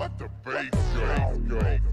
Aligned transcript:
Let 0.00 0.18
the 0.18 0.30
bass 0.44 0.70
go, 1.48 1.89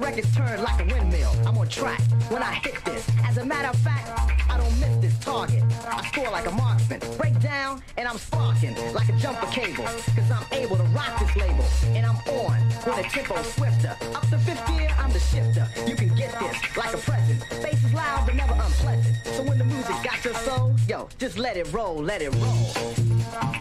records 0.00 0.34
turn 0.34 0.62
like 0.62 0.80
a 0.80 0.84
windmill. 0.92 1.32
I'm 1.46 1.56
on 1.58 1.68
track 1.68 2.00
when 2.28 2.42
I 2.42 2.54
hit 2.54 2.84
this. 2.84 3.08
As 3.24 3.36
a 3.36 3.44
matter 3.44 3.68
of 3.68 3.76
fact, 3.76 4.08
I 4.50 4.56
don't 4.56 4.80
miss 4.80 4.96
this 4.96 5.18
target. 5.20 5.62
I 5.86 6.04
score 6.10 6.30
like 6.30 6.46
a 6.46 6.50
marksman. 6.50 7.00
Break 7.16 7.38
down 7.40 7.82
and 7.96 8.08
I'm 8.08 8.18
sparking 8.18 8.74
like 8.92 9.08
a 9.08 9.12
jumper 9.12 9.46
cable. 9.46 9.84
Cause 9.84 10.30
I'm 10.30 10.46
able 10.52 10.76
to 10.76 10.82
rock 10.84 11.18
this 11.20 11.36
label. 11.36 11.64
And 11.94 12.06
I'm 12.06 12.16
on 12.16 12.58
when 12.84 13.02
the 13.02 13.08
tempo 13.08 13.40
swifter. 13.42 13.96
Up 14.14 14.26
to 14.28 14.38
fifth 14.38 14.66
gear, 14.66 14.88
I'm 14.98 15.12
the 15.12 15.20
shifter. 15.20 15.68
You 15.86 15.94
can 15.94 16.14
get 16.16 16.38
this 16.40 16.76
like 16.76 16.94
a 16.94 16.98
present. 16.98 17.40
Bass 17.62 17.84
is 17.84 17.94
loud 17.94 18.26
but 18.26 18.34
never 18.34 18.54
unpleasant. 18.54 19.16
So 19.26 19.42
when 19.42 19.58
the 19.58 19.64
music 19.64 19.96
got 20.02 20.24
your 20.24 20.34
soul, 20.34 20.74
yo, 20.88 21.08
just 21.18 21.38
let 21.38 21.56
it 21.56 21.72
roll, 21.72 22.02
let 22.02 22.22
it 22.22 22.34
roll. 22.34 23.59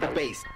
The 0.00 0.06
bass. 0.08 0.47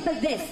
For 0.00 0.14
this. 0.14 0.49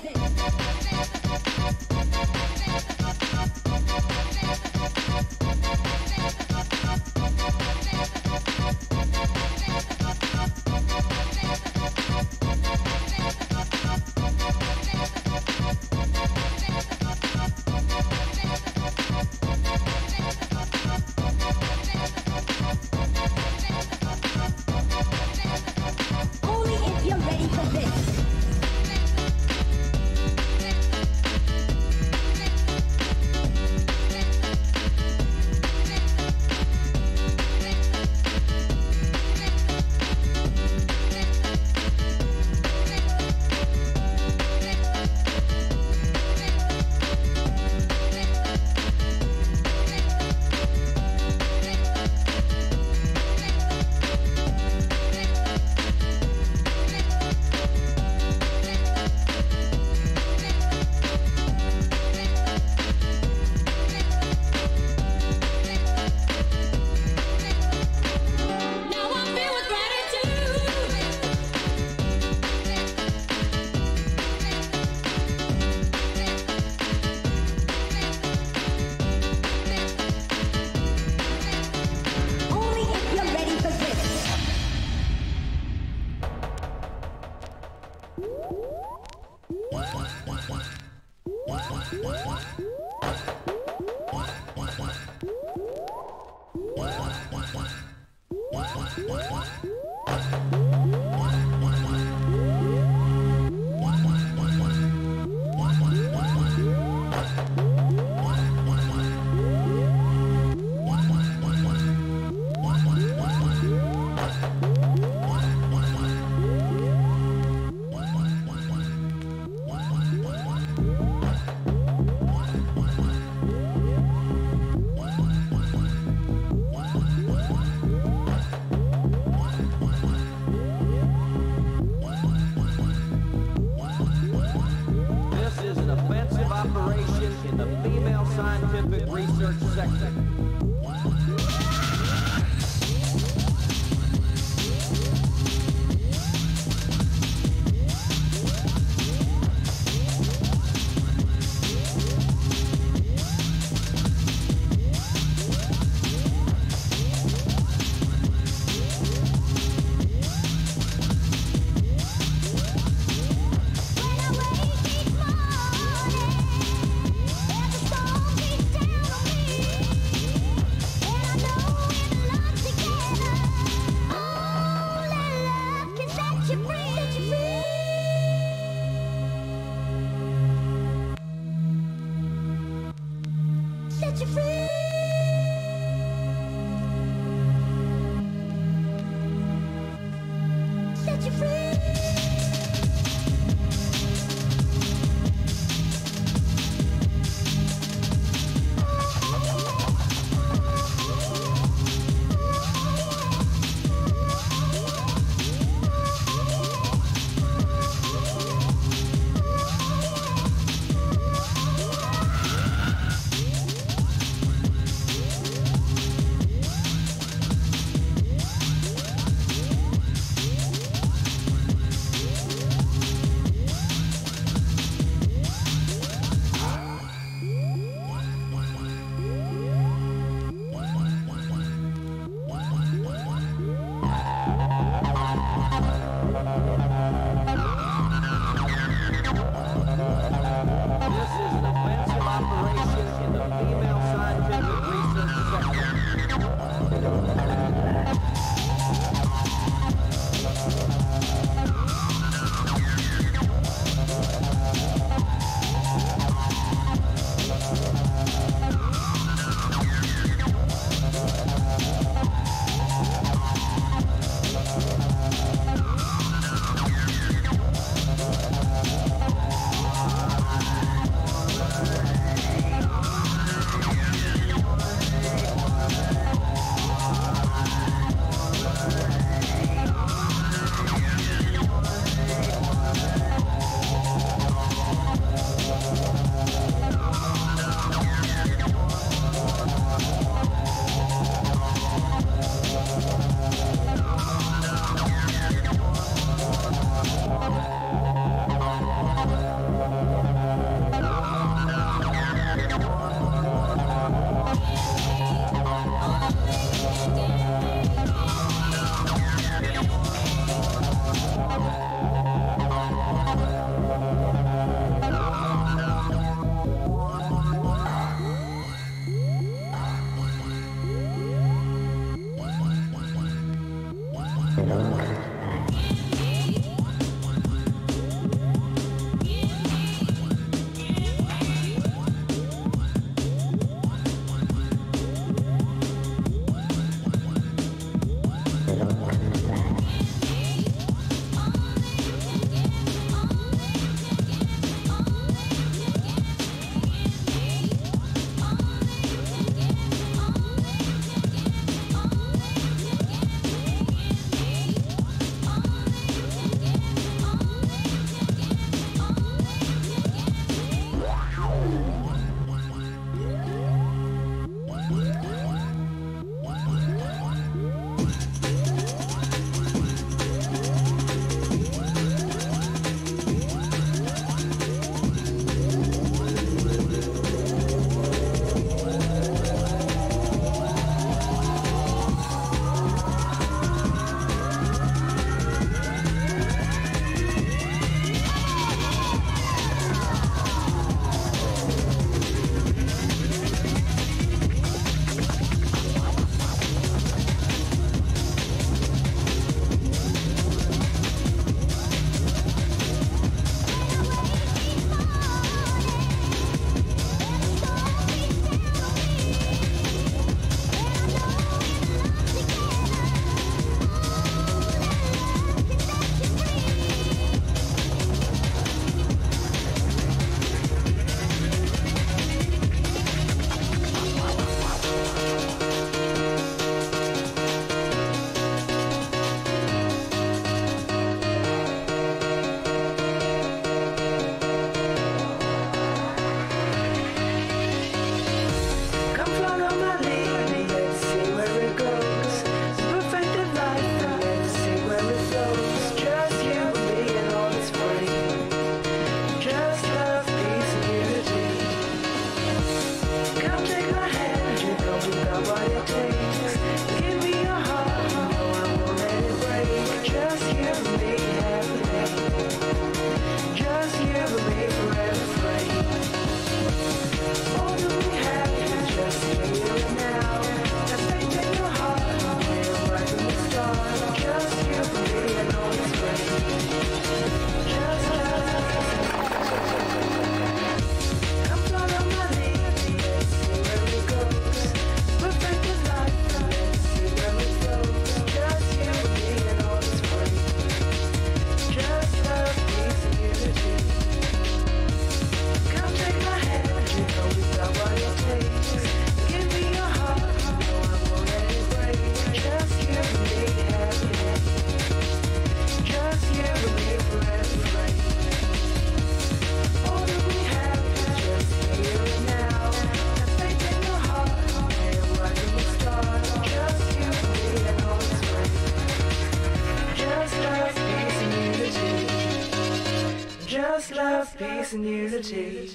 Peace, 525.23 525.68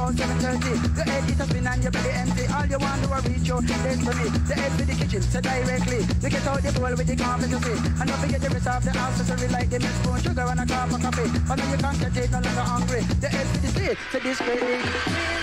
about 0.00 0.16
730. 0.16 0.96
Your 0.96 1.04
head 1.04 1.28
it 1.28 1.36
has 1.36 1.52
been 1.52 1.66
and 1.66 1.82
your 1.82 1.92
belly 1.92 2.10
empty. 2.10 2.44
All 2.48 2.64
you 2.64 2.78
want 2.80 3.04
to 3.04 3.28
reach 3.28 3.46
your 3.46 3.60
destiny. 3.60 4.28
The 4.48 4.54
head 4.56 4.72
to 4.78 4.84
the 4.88 4.94
kitchen, 4.94 5.22
so 5.22 5.40
directly. 5.40 6.00
You 6.22 6.28
get 6.30 6.46
out 6.46 6.62
the 6.62 6.72
bowl 6.72 6.94
with 6.96 7.06
the 7.06 7.16
see. 7.16 7.78
And 8.00 8.08
don't 8.08 8.20
forget 8.20 8.40
the 8.40 8.48
rest 8.48 8.66
of 8.66 8.84
the 8.84 8.92
accessory 8.96 9.48
like 9.48 9.68
the 9.68 9.78
milk 9.78 9.96
spoon, 10.00 10.20
sugar 10.24 10.46
and 10.48 10.60
a 10.60 10.66
cup 10.66 10.92
of 10.92 11.02
coffee. 11.02 11.28
But 11.46 11.56
now 11.58 11.70
you 11.70 11.76
can't 11.76 12.00
get 12.00 12.16
it, 12.16 12.30
no 12.30 12.40
longer 12.40 12.64
hungry. 12.64 13.02
The 13.20 13.28
head 13.28 13.46
to 13.54 13.60
the 13.60 13.68
street, 13.68 13.98
so 14.10 14.18
discreetly. 14.20 15.39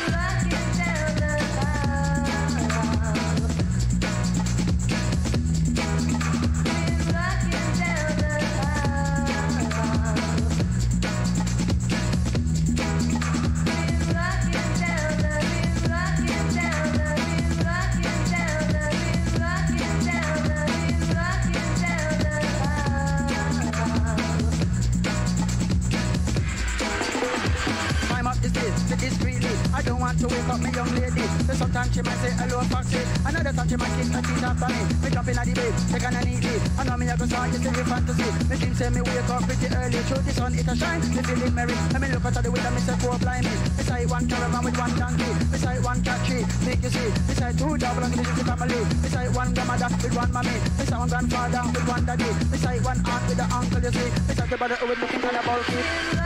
Sun, 40.49 40.59
it 40.59 40.67
a 40.67 40.75
shine. 40.75 41.01
Me 41.15 41.21
feeling 41.21 41.55
merry. 41.55 41.73
I 41.73 41.99
me 41.99 42.07
look 42.09 42.25
of 42.25 42.33
the 42.33 42.51
me 42.51 42.79
say 42.79 42.95
poor 42.99 43.17
blind 43.19 43.45
me. 43.45 43.51
Beside 43.77 44.09
one 44.09 44.27
caravan 44.27 44.63
with 44.63 44.77
one 44.77 44.95
donkey. 44.97 45.31
Beside 45.51 45.83
one 45.83 46.03
cat 46.03 46.25
tree, 46.25 46.45
big 46.65 46.83
you 46.83 46.89
see. 46.89 47.09
Beside 47.27 47.57
two 47.57 47.77
double 47.77 48.03
and 48.03 48.13
the 48.13 48.45
family. 48.45 48.81
Beside 49.01 49.35
one 49.35 49.53
grandmother 49.53 49.89
with 50.03 50.15
one 50.15 50.31
mommy. 50.33 50.57
Beside 50.77 50.99
one 50.99 51.09
grandfather 51.09 51.63
with 51.73 51.87
one 51.87 52.05
daddy. 52.05 52.31
Beside 52.51 52.83
one 52.83 52.99
aunt 53.05 53.27
with 53.27 53.37
the 53.37 53.47
uncle 53.55 53.81
you 53.81 53.91
see. 53.91 54.09
Beside 54.27 54.49
the 54.49 54.57
brother 54.57 54.75
is 54.75 54.99
looking 54.99 55.21
kind 55.21 55.37
of 55.37 55.45
bulky. 55.45 56.16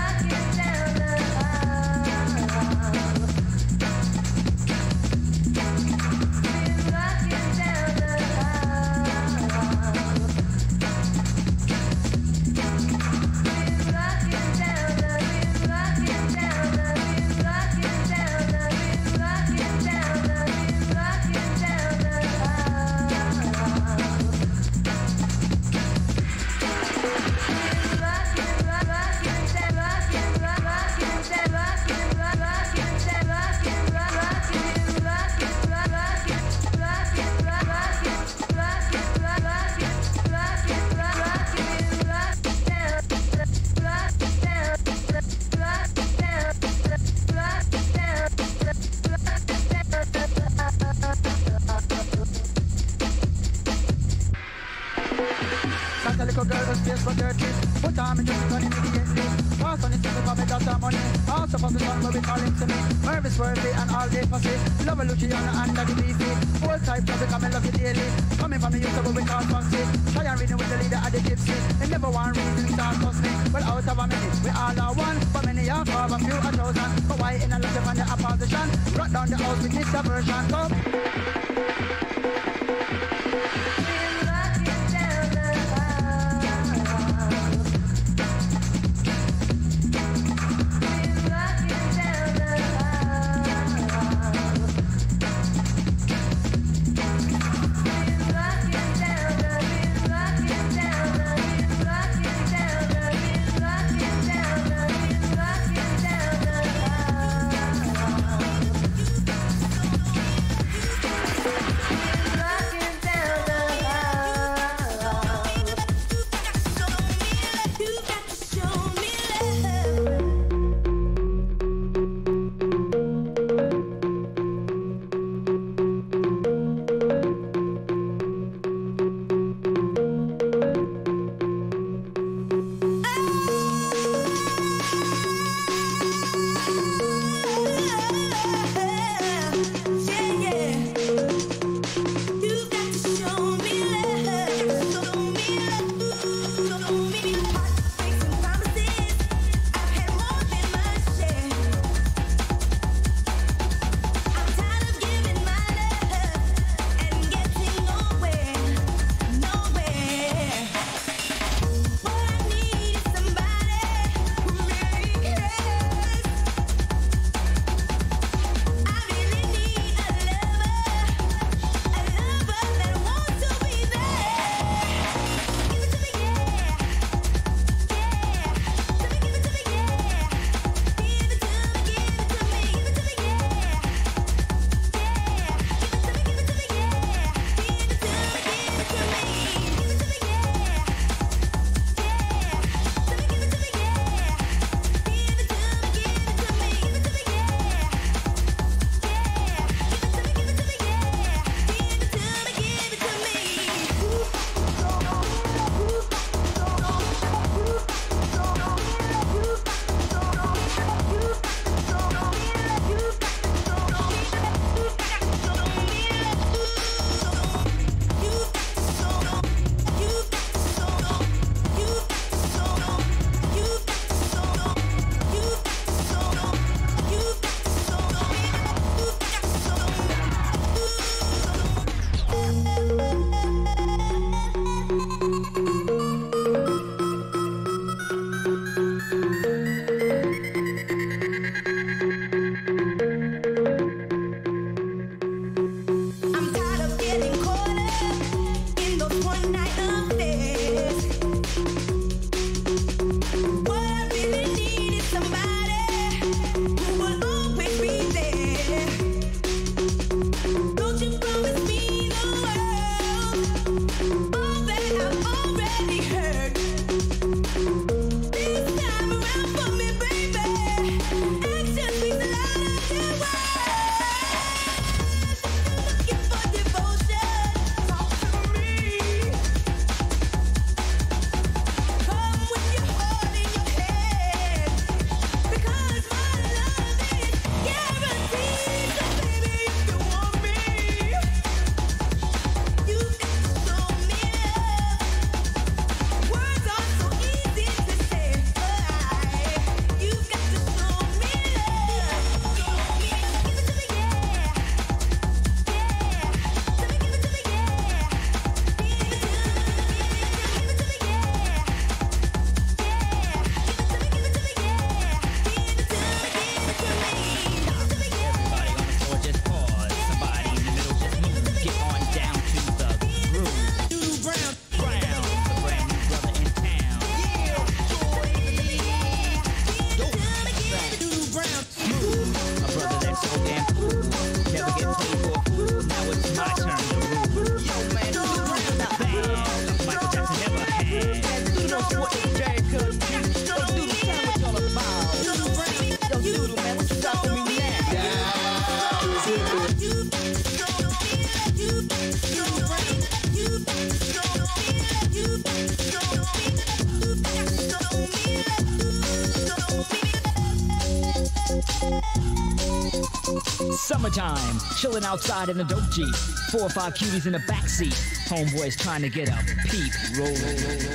Summertime, 364.21 364.59
chilling 364.77 365.03
outside 365.03 365.49
in 365.49 365.59
a 365.59 365.63
dope 365.63 365.89
Jeep. 365.91 366.13
Four 366.51 366.61
or 366.61 366.69
five 366.69 366.93
cuties 366.93 367.25
in 367.25 367.33
the 367.33 367.39
backseat. 367.39 367.93
Homeboys 368.27 368.77
trying 368.77 369.01
to 369.01 369.09
get 369.09 369.29
a 369.29 369.37
peep. 369.67 369.91
Roll, 370.17 370.35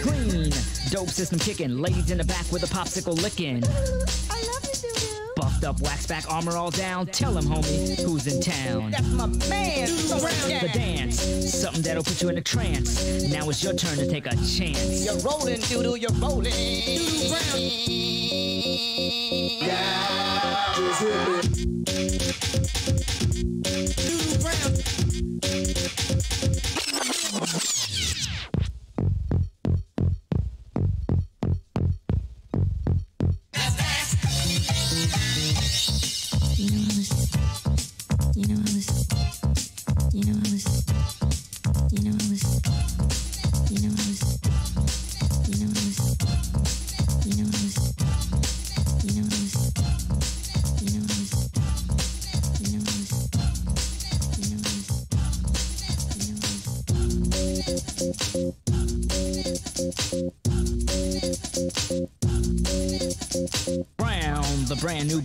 clean. 0.02 0.50
Dope 0.90 1.08
system 1.08 1.38
kicking. 1.38 1.78
Ladies 1.78 2.10
in 2.10 2.18
the 2.18 2.24
back 2.24 2.50
with 2.52 2.62
a 2.62 2.66
popsicle 2.66 3.20
licking. 3.20 3.62
I 5.56 5.58
love. 5.58 5.62
Buffed 5.62 5.64
up, 5.64 5.88
wax 5.88 6.06
back, 6.06 6.32
armor 6.32 6.56
all 6.56 6.70
down. 6.70 7.06
Tell 7.06 7.36
him, 7.36 7.44
homie, 7.44 8.02
who's 8.04 8.26
in 8.26 8.40
town. 8.40 8.90
That's 8.90 9.08
my 9.08 9.26
man. 9.26 9.86
The 9.86 10.70
dance, 10.72 11.20
something 11.52 11.82
that'll 11.82 12.02
put 12.02 12.22
you 12.22 12.28
in 12.28 12.38
a 12.38 12.42
trance. 12.42 13.22
Now 13.30 13.48
it's 13.48 13.62
your 13.62 13.74
turn 13.74 13.96
to 13.98 14.08
take 14.08 14.26
a 14.26 14.36
chance. 14.36 15.04
You're 15.04 15.18
rolling, 15.18 15.60
Doodle, 15.60 15.96
you're 15.96 16.10
rolling. 16.12 16.52
You 16.52 17.36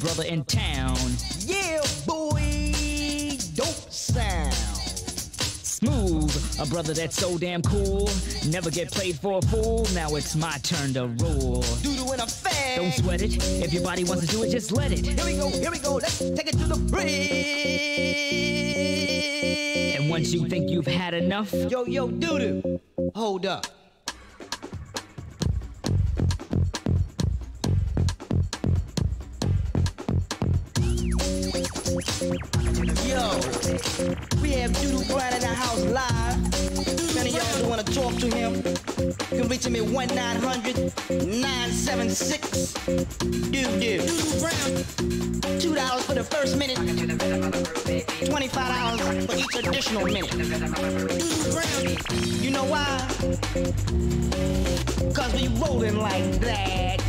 brother 0.02 0.24
in 0.24 0.44
town. 0.46 0.98
Yeah, 1.40 1.82
boy. 2.08 2.74
Dope 3.54 3.92
sound. 3.92 4.54
Smooth, 4.54 6.60
a 6.60 6.66
brother 6.66 6.94
that's 6.94 7.16
so 7.16 7.38
damn 7.38 7.62
cool. 7.62 8.10
Never 8.48 8.72
get 8.72 8.92
played 8.92 9.20
for 9.20 9.38
a 9.38 9.42
fool. 9.44 9.86
Now 9.94 10.16
it's 10.16 10.36
my 10.36 10.58
turn 10.64 10.94
to 10.96 11.06
rule. 11.08 11.62
Doodle 11.84 12.14
in 12.14 12.20
a 12.20 12.26
fag. 12.26 12.78
Don't 12.78 12.94
sweat 12.94 13.22
it. 13.22 13.38
If 13.64 13.74
your 13.74 13.84
body 13.84 14.04
wants 14.04 14.26
to 14.26 14.32
do 14.32 14.42
it, 14.44 14.50
just 14.50 14.72
let 14.72 14.92
it. 14.92 15.06
Here 15.06 15.26
we 15.26 15.38
go, 15.38 15.50
here 15.50 15.72
we 15.72 15.80
go. 15.80 15.96
Let's 15.96 16.18
take 16.18 16.48
it 16.48 16.58
to 16.58 16.66
the 16.66 16.78
bridge. 16.78 17.30
And 20.00 20.10
once 20.10 20.34
you 20.34 20.48
think 20.48 20.70
you've 20.70 20.88
had 20.88 21.14
enough, 21.14 21.54
Yo, 21.54 21.86
yo, 21.86 22.08
Doodoo. 22.10 22.80
Hold 23.16 23.46
up. 23.46 23.68
Have 34.62 34.72
Doodoo 34.74 35.08
Brown 35.08 35.34
in 35.34 35.40
the 35.40 35.48
house 35.48 35.84
live. 35.86 36.38
Any 37.18 37.36
of 37.36 37.60
y'all 37.60 37.70
want 37.70 37.84
to 37.84 37.92
talk 37.94 38.16
to 38.18 38.28
him, 38.28 38.58
you 39.32 39.40
can 39.42 39.50
reach 39.50 39.66
him 39.66 39.76
at 39.76 39.82
1 39.82 40.08
900 40.10 40.78
976 41.10 42.74
Doodoo. 43.50 44.02
$2 45.58 46.02
for 46.02 46.14
the 46.14 46.24
first 46.24 46.58
minute, 46.58 46.78
$25 46.78 49.26
for 49.26 49.36
each 49.36 49.56
additional 49.56 50.06
minute. 50.06 50.30
Brown. 50.30 50.44
You 52.44 52.52
know 52.52 52.66
why? 52.66 53.00
Cause 55.16 55.34
we 55.34 55.48
rolling 55.60 55.98
like 55.98 56.40
that. 56.42 57.02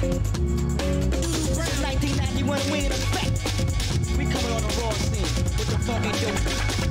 1991 1.82 2.70
we 2.70 2.86
in 2.86 2.92
effect. 2.92 3.42
We 4.16 4.24
coming 4.24 4.52
on 4.52 4.62
the 4.62 4.68
raw 4.80 4.92
scene 4.92 5.28
with 5.58 5.68
the 5.68 5.76
funky 5.80 6.12
dope. 6.24 6.81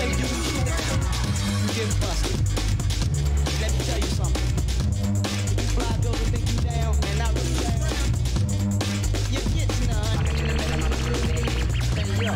Play 0.00 0.12
do 0.12 0.16
you 0.16 0.64
get 1.76 1.90
busted. 2.00 2.38
Let 3.60 3.70
me 3.70 3.78
tell 3.84 3.98
you 3.98 4.10
something. 4.16 4.48
If 5.44 5.60
you 5.60 5.68
fly 5.76 5.92
girls 6.02 6.18
will 6.18 6.30
think 6.32 6.46
you 6.50 6.58
down 6.70 6.94
and 7.04 7.18
not 7.18 7.30
really 7.36 7.54
down, 7.60 7.92
you 9.28 9.40
get 9.56 9.68
none. 9.90 10.24
Hey 11.96 12.24
yo, 12.24 12.32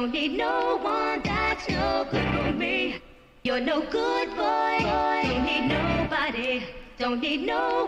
don't 0.00 0.12
need 0.12 0.32
no 0.38 0.78
one 0.78 1.20
that's 1.22 1.68
no 1.68 2.06
good 2.10 2.26
for 2.34 2.52
me. 2.52 3.02
You're 3.42 3.60
no 3.60 3.82
good 3.90 4.30
boy. 4.30 4.78
boy. 4.80 5.20
Don't 5.24 5.44
need 5.44 5.68
nobody. 5.68 6.64
Don't 6.98 7.20
need 7.20 7.42
no 7.42 7.79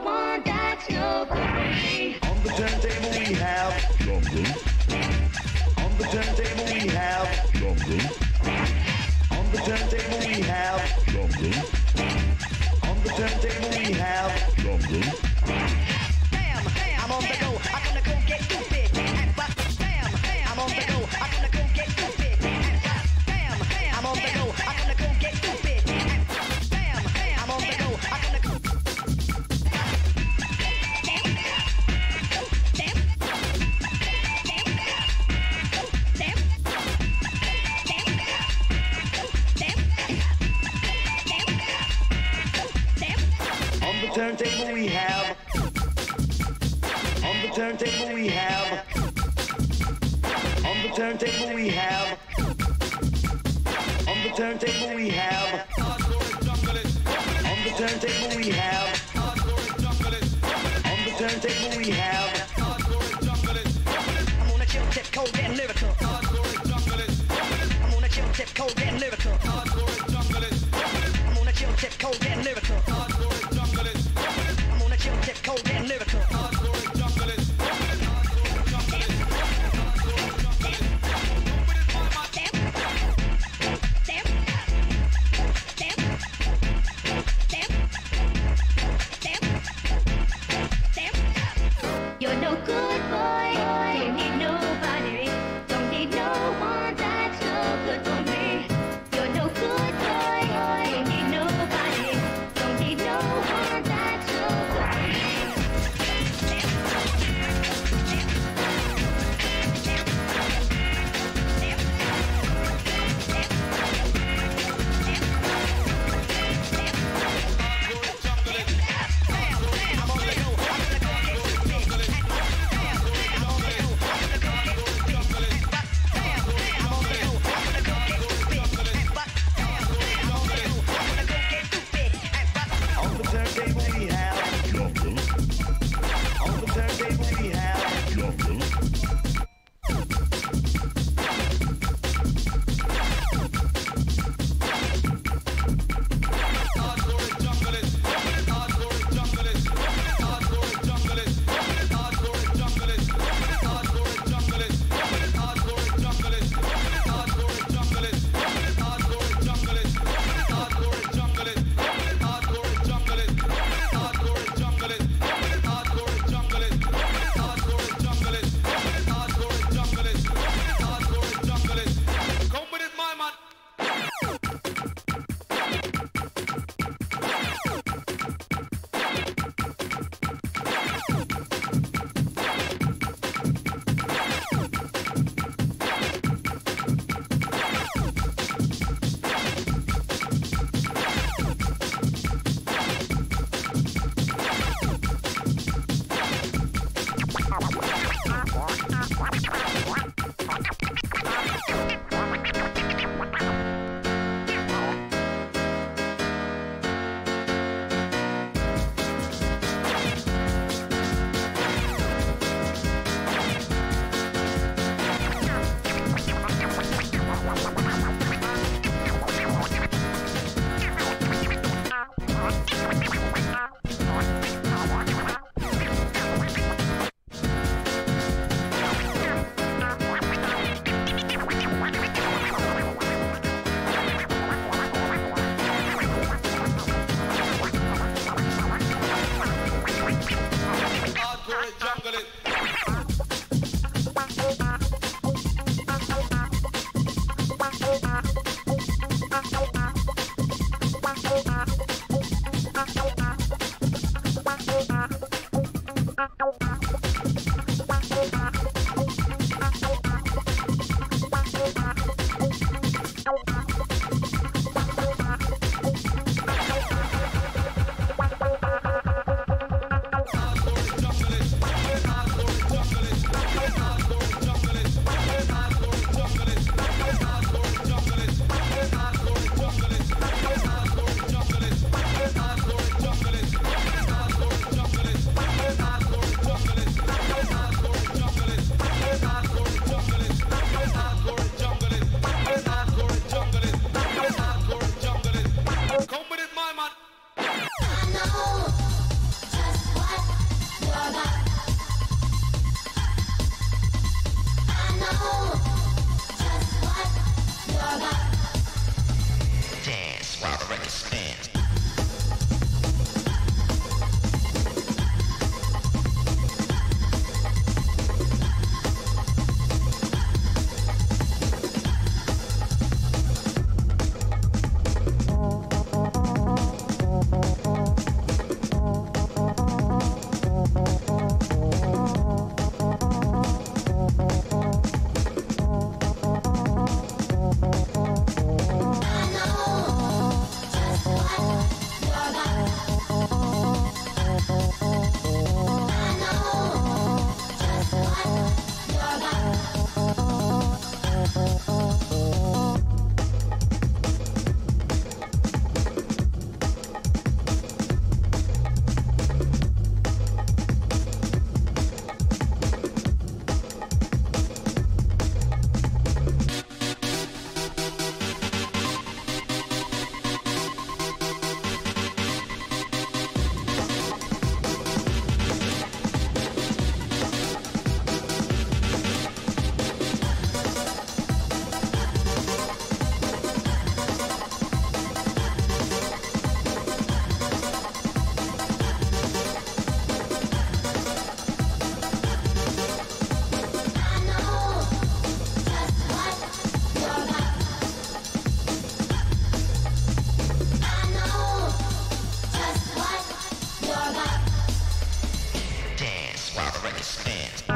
understand. 407.03 407.72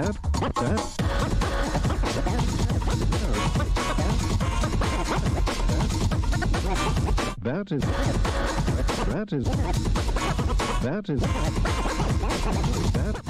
dab, 0.00 0.16
dab. 0.54 0.80
That 7.42 7.72
is, 7.72 7.82
that 9.06 9.32
is, 9.32 9.44
that 10.82 11.08
is, 11.10 11.20
that. 12.92 13.29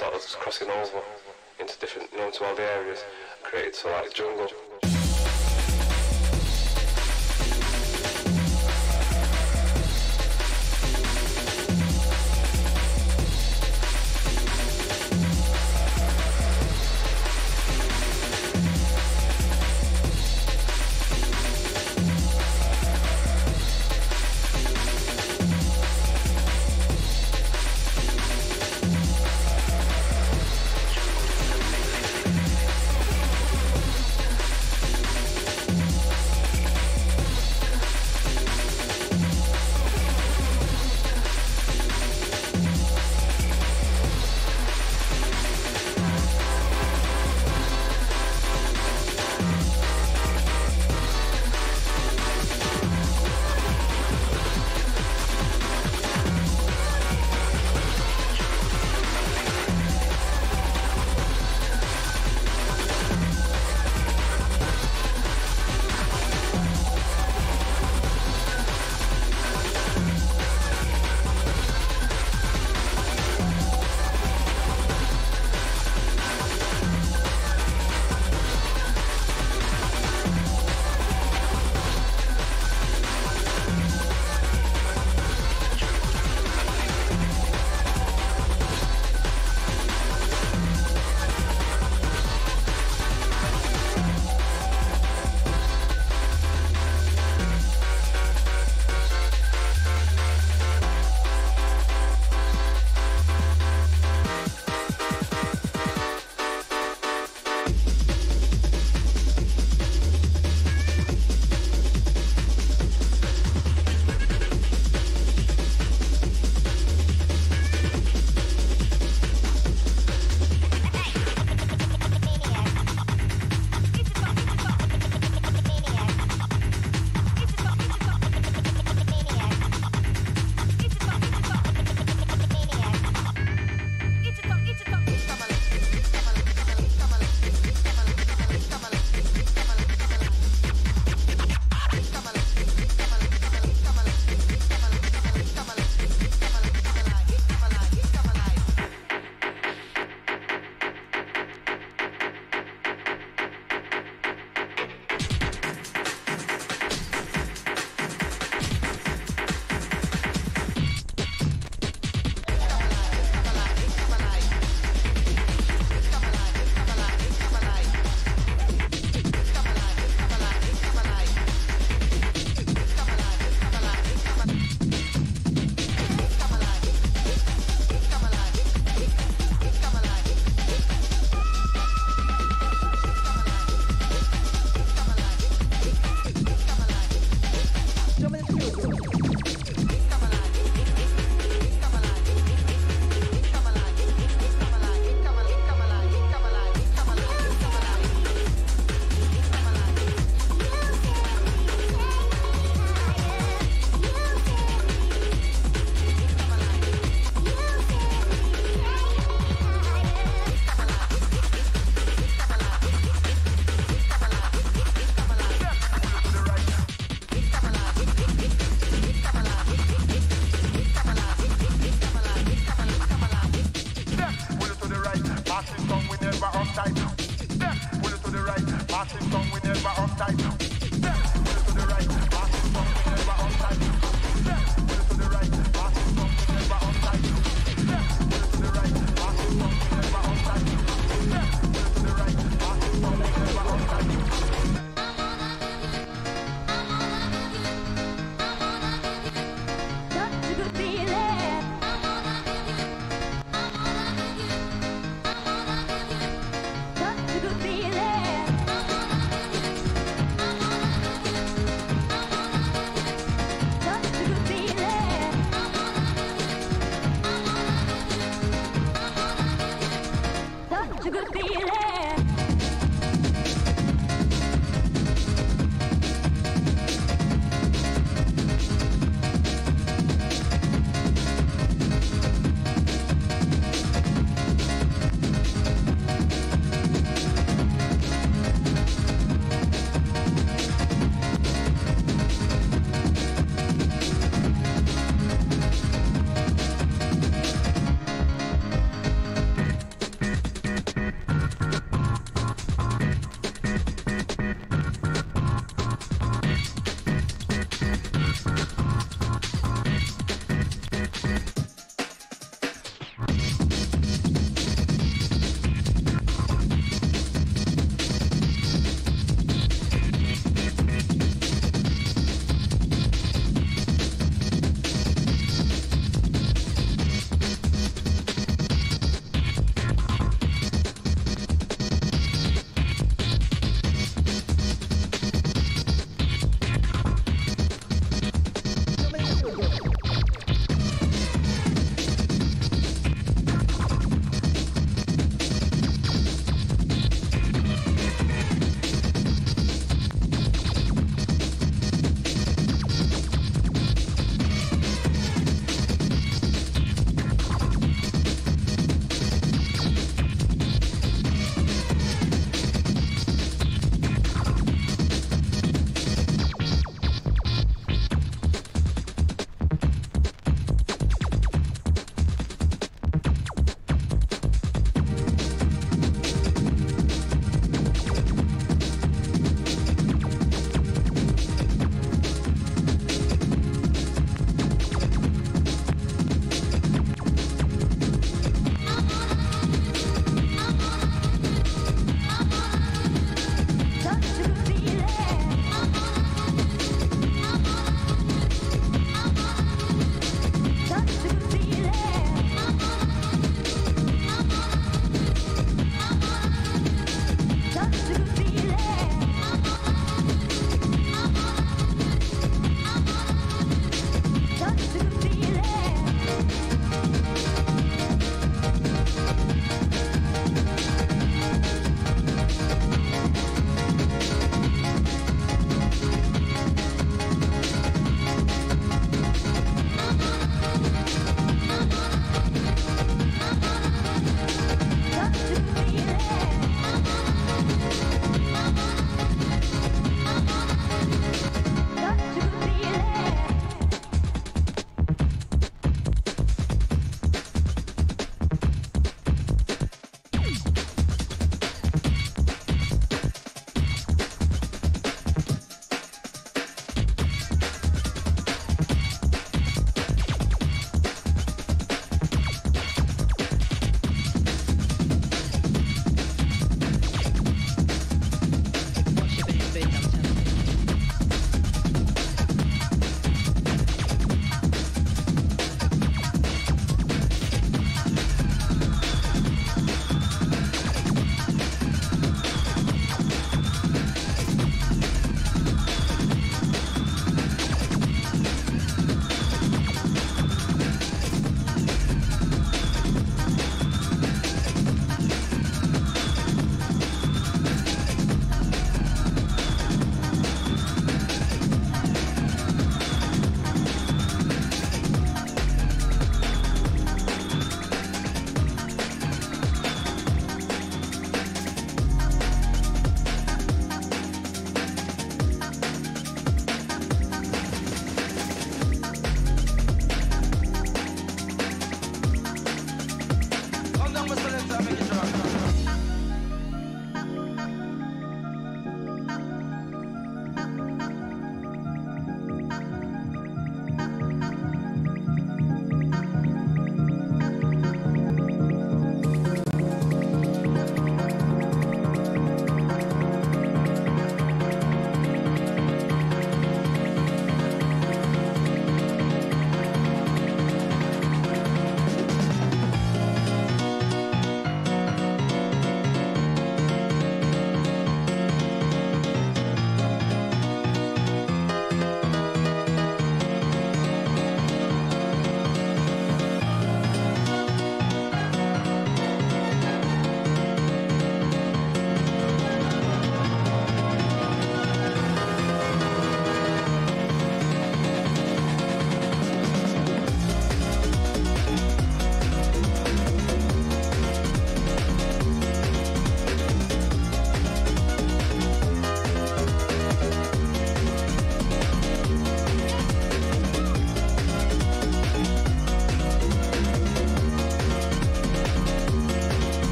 Sort 0.00 0.14
of 0.14 0.22
crossing 0.40 0.70
over 0.70 1.02
into 1.58 1.78
different, 1.78 2.10
you 2.10 2.18
know, 2.18 2.26
into 2.28 2.42
all 2.42 2.54
the 2.54 2.62
areas, 2.62 3.04
created 3.42 3.74
so 3.74 3.90
like 3.90 4.14
jungle. 4.14 4.48